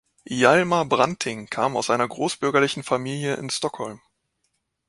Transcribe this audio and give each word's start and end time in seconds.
Hjalmar 0.25 0.85
Branting 0.85 1.45
kam 1.47 1.77
aus 1.77 1.91
einer 1.91 2.07
großbürgerlichen 2.07 2.81
Familie 2.81 3.35
in 3.35 3.51
Stockholm. 3.51 4.01